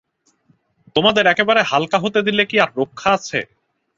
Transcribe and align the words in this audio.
তোমাদের 0.95 1.25
একেবারে 1.27 1.61
হালকা 1.63 1.97
হতে 2.03 2.19
দিলে 2.27 2.43
কি 2.49 2.55
আর 2.59 2.69
রক্ষা 2.79 3.09
আছে! 3.17 3.39